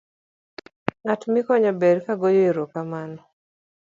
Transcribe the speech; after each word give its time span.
to 0.87 0.95
ng'at 1.03 1.21
mikonyo 1.33 1.71
ber 1.81 1.97
ga 2.05 2.13
goyo 2.21 2.41
erokamano 2.49 3.21